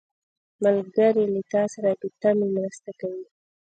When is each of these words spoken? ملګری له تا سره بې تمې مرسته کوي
ملګری 0.63 1.25
له 1.33 1.41
تا 1.51 1.61
سره 1.73 1.89
بې 1.99 2.07
تمې 2.21 2.47
مرسته 2.57 2.91
کوي 2.99 3.25